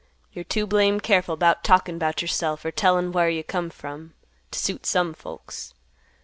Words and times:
You're 0.33 0.43
too 0.45 0.65
blame 0.65 0.99
careful 0.99 1.37
'bout 1.37 1.63
talkin' 1.63 1.99
'bout 1.99 2.23
yourself, 2.23 2.65
or 2.65 2.71
tellin' 2.71 3.11
whar 3.11 3.29
you 3.29 3.43
come 3.43 3.69
from, 3.69 4.15
t' 4.49 4.57
suit 4.57 4.87
some 4.87 5.13
folks. 5.13 5.75